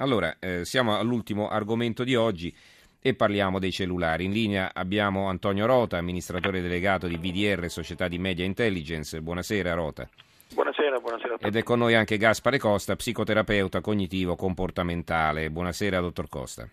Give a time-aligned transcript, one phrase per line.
[0.00, 2.54] Allora, eh, siamo all'ultimo argomento di oggi
[3.00, 4.26] e parliamo dei cellulari.
[4.26, 9.20] In linea abbiamo Antonio Rota, amministratore delegato di VDR, Società di Media Intelligence.
[9.20, 10.08] Buonasera Rota.
[10.54, 11.36] Buonasera, buonasera.
[11.40, 15.50] Ed è con noi anche Gaspare Costa, psicoterapeuta cognitivo comportamentale.
[15.50, 16.68] Buonasera, dottor Costa.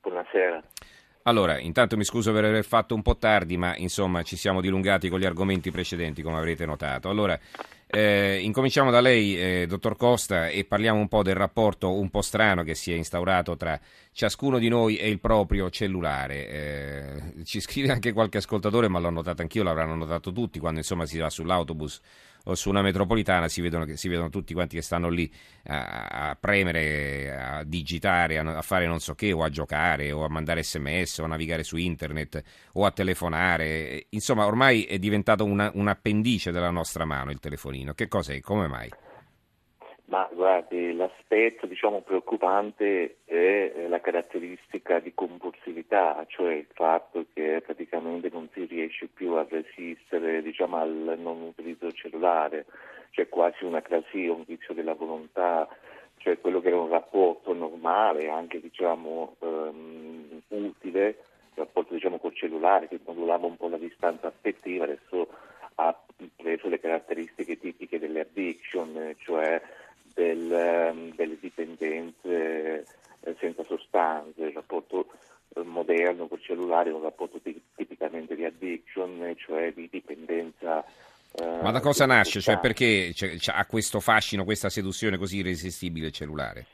[0.00, 0.62] Buonasera.
[1.28, 5.10] Allora, intanto mi scuso per aver fatto un po' tardi, ma insomma ci siamo dilungati
[5.10, 7.10] con gli argomenti precedenti, come avrete notato.
[7.10, 7.38] Allora,
[7.86, 12.22] eh, incominciamo da lei, eh, dottor Costa, e parliamo un po' del rapporto un po'
[12.22, 13.78] strano che si è instaurato tra
[14.10, 16.48] ciascuno di noi e il proprio cellulare.
[16.48, 21.04] Eh, ci scrive anche qualche ascoltatore, ma l'ho notato anch'io, l'avranno notato tutti, quando insomma
[21.04, 22.00] si va sull'autobus
[22.48, 25.30] o su una metropolitana si vedono, si vedono tutti quanti che stanno lì
[25.66, 30.24] a, a premere, a digitare, a, a, fare non so che, o a giocare, o
[30.24, 32.42] a mandare sms, o a navigare su internet,
[32.72, 34.06] o a telefonare.
[34.10, 37.92] Insomma, ormai è diventato una, un appendice della nostra mano il telefonino.
[37.92, 38.40] Che cos'è?
[38.40, 38.90] Come mai?
[40.18, 48.28] Ma guardi, l'aspetto diciamo, preoccupante è la caratteristica di compulsività, cioè il fatto che praticamente
[48.32, 52.66] non si riesce più a resistere diciamo, al non utilizzo cellulare,
[53.12, 55.68] c'è quasi una crasia, un vizio della volontà,
[56.16, 62.34] cioè quello che era un rapporto normale, anche diciamo, um, utile, il rapporto diciamo, col
[62.34, 65.28] cellulare che modulava un po' la distanza affettiva, adesso
[65.76, 65.96] ha
[66.34, 69.62] preso le caratteristiche tipiche delle addiction, cioè
[70.18, 72.84] del, ehm, delle dipendenze
[73.20, 75.06] eh, senza sostanze, il rapporto
[75.54, 77.40] eh, moderno col cellulare è un rapporto
[77.76, 80.84] tipicamente di addiction, cioè di dipendenza.
[81.40, 82.40] Eh, Ma da cosa nasce?
[82.40, 83.12] Cioè perché
[83.46, 86.66] ha questo fascino, questa seduzione così irresistibile il cellulare?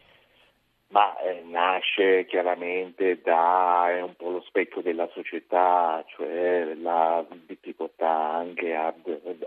[0.95, 8.09] Ma eh, nasce chiaramente da è un po' lo specchio della società, cioè la difficoltà
[8.09, 8.95] anche a,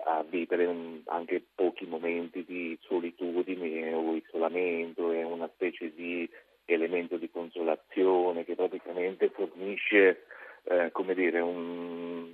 [0.04, 0.68] a vivere
[1.06, 6.30] anche pochi momenti di solitudine o isolamento, è una specie di
[6.66, 10.26] elemento di consolazione che praticamente fornisce
[10.64, 12.30] eh, come dire, un,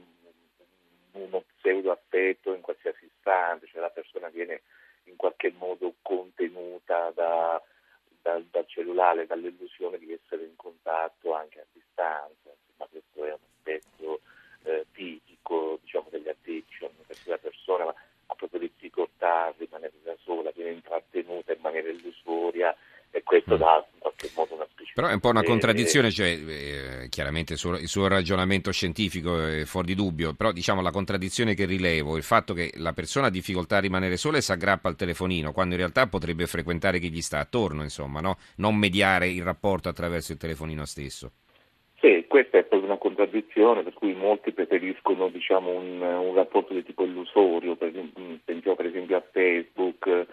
[1.11, 4.61] uno pseudo affetto in qualsiasi istante, cioè la persona viene
[5.03, 7.61] in qualche modo contenuta da
[8.43, 13.39] dal, dal cellulare, dall'illusione di essere in contatto anche a distanza, insomma questo è un
[13.55, 14.21] aspetto
[14.63, 17.93] eh, tipico diciamo, degli addiction, perché la persona
[18.25, 22.75] ha proprio difficoltà a rimanere da sola, viene intrattenuta in maniera illusoria
[23.13, 23.59] e questo mm.
[23.59, 27.59] dà in qualche modo una però è un po' una contraddizione, cioè, eh, chiaramente il
[27.59, 32.15] suo, il suo, ragionamento scientifico è fuori di dubbio, però diciamo la contraddizione che rilevo,
[32.15, 35.51] il fatto che la persona ha difficoltà a rimanere sola e si aggrappa al telefonino,
[35.51, 38.37] quando in realtà potrebbe frequentare chi gli sta attorno, insomma, no?
[38.57, 41.31] non mediare il rapporto attraverso il telefonino stesso.
[41.99, 46.83] Sì, questa è proprio una contraddizione per cui molti preferiscono diciamo, un, un, rapporto di
[46.83, 47.93] tipo illusorio, per,
[48.43, 50.27] pensiamo per esempio a Facebook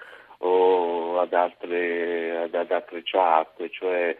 [1.20, 4.16] ad altre, ad, altre chat, cioè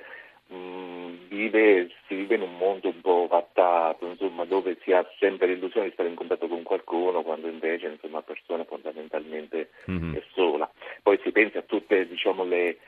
[0.52, 5.46] Mm, vive, si vive in un mondo un po' vattato, insomma, dove si ha sempre
[5.46, 10.14] l'illusione di stare in contatto con qualcuno, quando invece insomma, la persona fondamentalmente mm-hmm.
[10.16, 10.68] è sola.
[11.04, 12.78] Poi si pensa a tutte diciamo, le,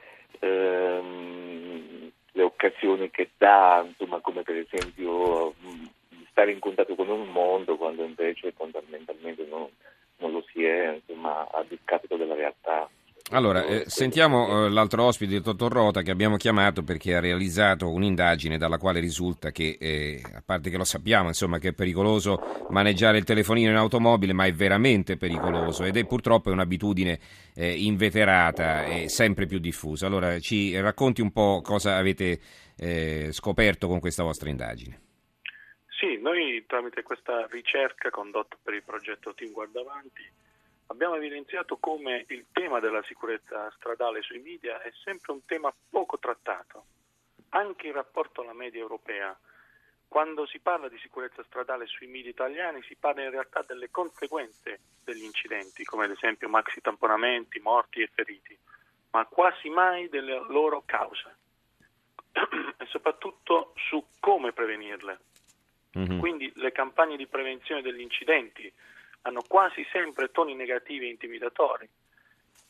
[0.41, 5.85] ehm, le, occasioni che dà, insomma, come per esempio mh, mm,
[6.31, 9.69] stare in contatto con un mondo quando invece fondamentalmente non,
[10.17, 12.91] non lo si è, insomma, a discapito della realtà.
[13.31, 17.91] Allora, eh, sentiamo eh, l'altro ospite, il dottor Rota, che abbiamo chiamato perché ha realizzato
[17.91, 22.67] un'indagine dalla quale risulta che, eh, a parte che lo sappiamo, insomma, che è pericoloso
[22.69, 27.19] maneggiare il telefonino in automobile, ma è veramente pericoloso ed è purtroppo un'abitudine
[27.55, 30.07] eh, inveterata e sempre più diffusa.
[30.07, 32.39] Allora, ci racconti un po' cosa avete
[32.77, 35.01] eh, scoperto con questa vostra indagine.
[35.89, 40.41] Sì, noi tramite questa ricerca condotta per il progetto Team Guardavanti
[40.93, 46.19] abbiamo evidenziato come il tema della sicurezza stradale sui media è sempre un tema poco
[46.19, 46.85] trattato,
[47.51, 49.37] anche in rapporto alla media europea.
[50.07, 54.81] Quando si parla di sicurezza stradale sui media italiani si parla in realtà delle conseguenze
[55.03, 58.57] degli incidenti, come ad esempio maxi tamponamenti, morti e feriti,
[59.13, 61.37] ma quasi mai delle loro cause
[62.77, 65.21] e soprattutto su come prevenirle.
[65.99, 66.19] Mm-hmm.
[66.19, 68.71] Quindi le campagne di prevenzione degli incidenti,
[69.23, 71.89] hanno quasi sempre toni negativi e intimidatori.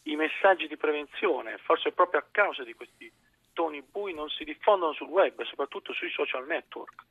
[0.04, 3.10] I messaggi di prevenzione, forse proprio a causa di questi
[3.52, 7.04] toni bui, non si diffondono sul web soprattutto sui social network.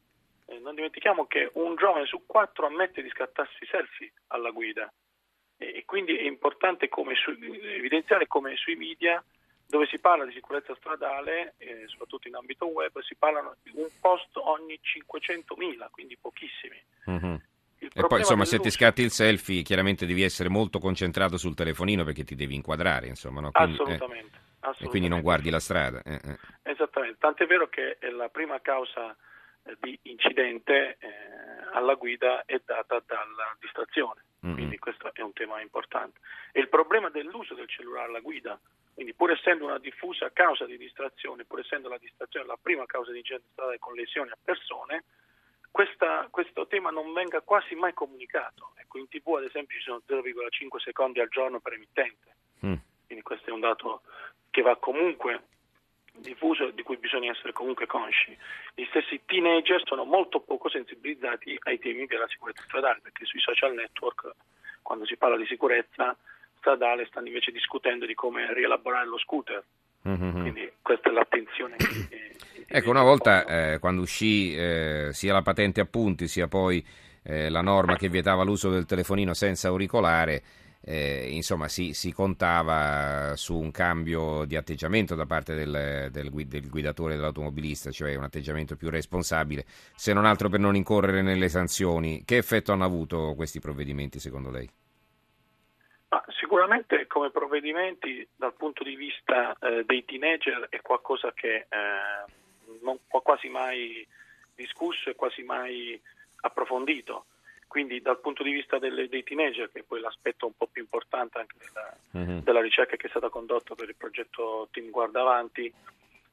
[0.48, 4.92] Eh, non dimentichiamo che un giovane su quattro ammette di scattarsi selfie alla guida
[5.58, 9.24] e, e quindi è importante come su, evidenziare come sui media
[9.72, 13.88] dove si parla di sicurezza stradale, eh, soprattutto in ambito web, si parlano di un
[14.02, 16.78] post ogni 500.000, quindi pochissimi.
[17.10, 17.36] Mm-hmm.
[17.94, 22.04] E poi insomma se ti scatti il selfie chiaramente devi essere molto concentrato sul telefonino
[22.06, 23.42] perché ti devi inquadrare insomma.
[23.42, 23.52] No?
[23.52, 24.40] Quindi, Assolutamente.
[24.80, 26.02] e quindi non guardi la strada.
[26.04, 26.38] Eh, eh.
[26.64, 29.16] Esattamente, tant'è vero che la prima causa
[29.64, 31.08] eh, di incidente eh,
[31.74, 34.56] alla guida è data dalla distrazione, mm-hmm.
[34.56, 36.20] quindi questo è un tema importante.
[36.54, 38.58] E il problema dell'uso del cellulare alla guida,
[38.94, 43.12] quindi pur essendo una diffusa causa di distrazione, pur essendo la distrazione la prima causa
[43.12, 45.04] di incidente stradale con lesioni a persone,
[45.72, 48.74] questa, questo tema non venga quasi mai comunicato.
[48.76, 52.36] Ecco, in tv ad esempio ci sono 0,5 secondi al giorno per emittente,
[52.66, 52.76] mm.
[53.08, 54.02] quindi questo è un dato
[54.50, 55.44] che va comunque
[56.14, 58.38] diffuso e di cui bisogna essere comunque consci.
[58.76, 63.74] Gli stessi teenager sono molto poco sensibilizzati ai temi della sicurezza stradale, perché sui social
[63.74, 64.30] network,
[64.82, 66.16] quando si parla di sicurezza
[66.58, 69.64] stradale, stanno invece discutendo di come rielaborare lo scooter.
[70.08, 70.42] Mm-hmm.
[70.42, 72.36] Quindi questa è l'attenzione che,
[72.74, 76.82] Ecco, una volta eh, quando uscì eh, sia la patente a punti sia poi
[77.22, 80.42] eh, la norma che vietava l'uso del telefonino senza auricolare,
[80.80, 86.70] eh, insomma si, si, contava su un cambio di atteggiamento da parte del, del, del,
[86.70, 92.24] guidatore dell'automobilista, cioè un atteggiamento più responsabile, se non altro per non incorrere nelle sanzioni.
[92.24, 94.70] Che effetto hanno avuto questi provvedimenti secondo lei?
[96.08, 102.40] Ma sicuramente come provvedimenti dal punto di vista eh, dei teenager è qualcosa che eh,
[102.82, 104.06] non quasi mai
[104.56, 106.00] discusso e quasi mai
[106.42, 107.26] approfondito.
[107.68, 110.82] Quindi dal punto di vista delle, dei teenager, che è poi l'aspetto un po' più
[110.82, 112.40] importante anche della, mm-hmm.
[112.40, 115.74] della ricerca che è stata condotta per il progetto Team Guarda Avanti,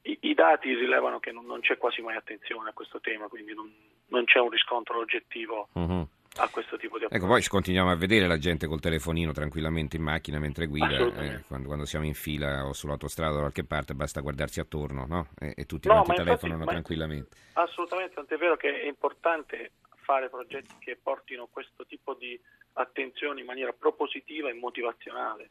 [0.01, 3.53] i, i dati rilevano che non, non, c'è quasi mai attenzione a questo tema, quindi
[3.53, 3.73] non,
[4.07, 5.69] non c'è un riscontro oggettivo.
[5.77, 6.01] Mm-hmm
[6.37, 7.23] a questo tipo di approccio.
[7.23, 11.43] Ecco, poi continuiamo a vedere la gente col telefonino tranquillamente in macchina mentre guida, eh,
[11.47, 15.27] quando, quando, siamo in fila o sull'autostrada o da qualche parte basta guardarsi attorno no?
[15.39, 17.35] e, e, tutti no, quanti telefonano tranquillamente.
[17.53, 19.71] Assolutamente, tant'è vero che è importante
[20.09, 22.39] fare progetti che portino questo tipo di
[22.73, 25.49] attenzione in maniera propositiva e motivazionale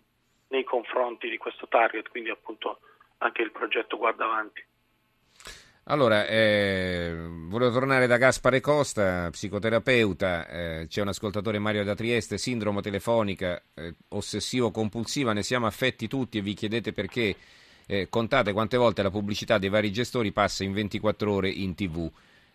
[0.49, 2.81] nei confronti di questo target, quindi appunto
[3.19, 4.65] anche il progetto Guarda Avanti.
[5.91, 7.15] Allora, eh,
[7.47, 13.63] volevo tornare da Gaspare Costa, psicoterapeuta, eh, c'è un ascoltatore Mario da Trieste, sindrome telefonica
[13.73, 17.35] eh, ossessivo-compulsiva, ne siamo affetti tutti e vi chiedete perché.
[17.91, 22.11] Eh, contate quante volte la pubblicità dei vari gestori passa in 24 ore in tv.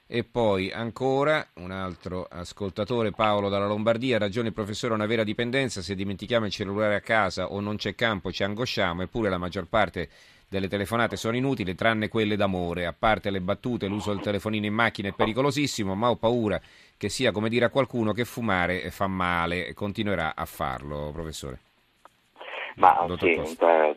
[0.06, 5.82] E poi ancora un altro ascoltatore, Paolo dalla Lombardia, ragione il professore una vera dipendenza,
[5.82, 9.66] se dimentichiamo il cellulare a casa o non c'è campo ci angosciamo, eppure la maggior
[9.66, 10.08] parte
[10.54, 12.86] delle telefonate sono inutili, tranne quelle d'amore.
[12.86, 16.62] A parte le battute, l'uso del telefonino in macchina è pericolosissimo, ma ho paura
[16.96, 21.60] che sia come dire a qualcuno che fumare fa male e continuerà a farlo, professore.
[22.76, 23.40] Ma sì,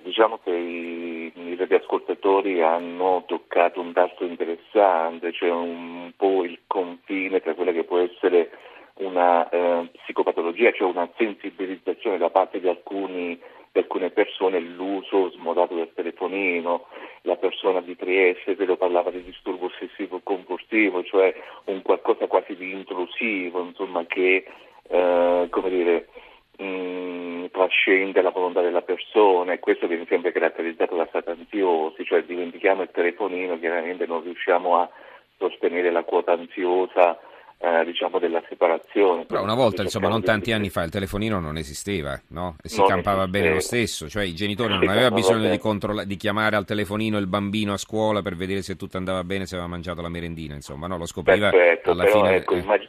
[0.03, 7.41] diciamo che i, i radioascoltatori hanno toccato un tasto interessante, cioè un po' il confine
[7.41, 8.51] tra quella che può essere
[8.97, 13.39] una eh, psicopatologia, cioè una sensibilizzazione da parte di alcuni
[13.77, 16.87] per alcune persone l'uso smodato del telefonino,
[17.23, 21.35] la persona di Trieste però parlava di disturbo ossessivo compulsivo, cioè
[21.65, 24.47] un qualcosa quasi di intrusivo, insomma, che
[24.89, 26.09] eh, come dire,
[26.57, 29.53] mh, mm, trascende la volontà della persona.
[29.53, 34.79] E questo viene sempre caratterizzato da stati ansiosi, cioè dimentichiamo il telefonino, chiaramente non riusciamo
[34.79, 34.89] a
[35.37, 37.19] sostenere la quota ansiosa
[37.67, 39.25] eh, diciamo della separazione.
[39.25, 42.57] Però una volta, insomma, non tanti anni fa il telefonino non esisteva, no?
[42.63, 43.27] E si campava esisteva.
[43.27, 47.19] bene lo stesso, cioè i genitori non avevano bisogno di, controlla- di, chiamare al telefonino
[47.19, 50.55] il bambino a scuola per vedere se tutto andava bene, se aveva mangiato la merendina,
[50.55, 50.97] insomma, no?
[50.97, 52.37] Lo scopriva Perfetto, alla fine.
[52.37, 52.59] Ecco, eh.
[52.59, 52.89] immag-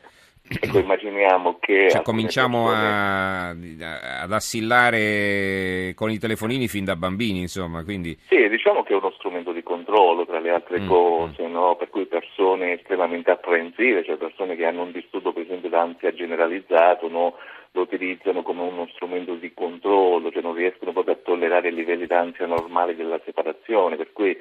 [0.50, 1.90] Ecco, immaginiamo che...
[1.90, 8.18] Cioè, cominciamo a, ad assillare con i telefonini fin da bambini, insomma, quindi...
[8.28, 10.88] Sì, diciamo che è uno strumento di controllo, tra le altre mm.
[10.88, 11.76] cose, no?
[11.76, 17.10] per cui persone estremamente apprensive, cioè persone che hanno un disturbo, per esempio, d'ansia generalizzato,
[17.10, 17.36] no?
[17.72, 22.08] lo utilizzano come uno strumento di controllo, cioè non riescono proprio a tollerare i livelli
[22.08, 24.36] d'ansia normali della separazione, per cui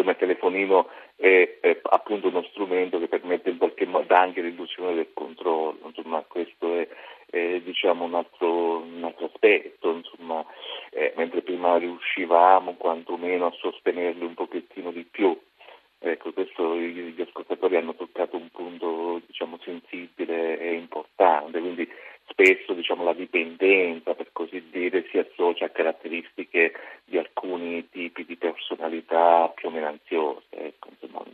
[0.00, 4.94] insomma, il telefonino è, è, appunto uno strumento che permette in qualche modo anche riduzione
[4.94, 6.88] del controllo, insomma, questo è,
[7.26, 10.44] è diciamo, un, altro, un, altro, aspetto, insomma,
[10.90, 15.38] eh, mentre prima riuscivamo quantomeno a sostenerli un pochettino di più.
[16.02, 21.86] Ecco, questo gli ascoltatori hanno toccato un punto diciamo, sensibile e importante, quindi
[22.30, 26.72] spesso diciamo, la dipendenza, per così dire, si associa a caratteristiche
[27.04, 31.24] di alcuni tipi di personalità più o meno ansiose, ecco, insomma,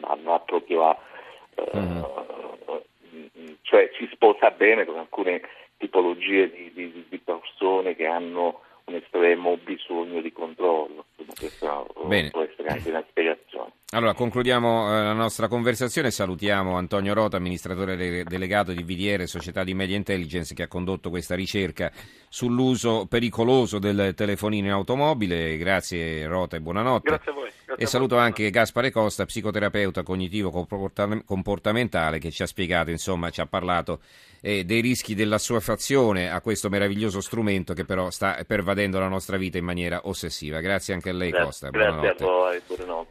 [0.00, 0.98] non ha proprio a,
[1.54, 1.78] uh,
[3.14, 3.54] mm-hmm.
[3.62, 4.98] cioè si sposa bene con
[5.30, 5.40] alcune
[5.76, 11.04] tipologie di, di, di persone che hanno un estremo bisogno di controllo.
[11.38, 12.30] Questo Bene.
[12.30, 13.72] può essere anche una spiegazione.
[13.92, 16.10] Allora, concludiamo eh, la nostra conversazione.
[16.10, 21.08] Salutiamo Antonio Rota, amministratore de- delegato di VDR, Società di Media Intelligence, che ha condotto
[21.08, 21.90] questa ricerca
[22.28, 25.56] sull'uso pericoloso del telefonino in automobile.
[25.56, 27.08] Grazie Rota e buonanotte.
[27.08, 27.50] Grazie a voi.
[27.80, 33.30] E a saluto anche Gaspare Costa, psicoterapeuta cognitivo comporta- comportamentale, che ci ha spiegato, insomma,
[33.30, 34.00] ci ha parlato
[34.42, 39.56] eh, dei rischi dell'assuefazione a questo meraviglioso strumento che però sta pervadendo la nostra vita
[39.56, 40.60] in maniera ossessiva.
[40.60, 41.70] Grazie anche a lei, Costa.
[41.70, 42.24] grazie a Buonanotte.
[42.24, 43.08] voi, buonanotte.